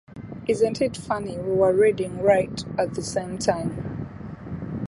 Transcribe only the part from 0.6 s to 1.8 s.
it funny we were